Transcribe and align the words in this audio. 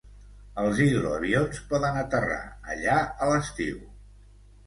Els 0.61 0.79
hidroavions 0.85 1.59
poden 1.73 1.99
aterrar 2.01 2.39
allà 2.77 2.95
a 3.27 3.27
l'estiu. 3.33 3.77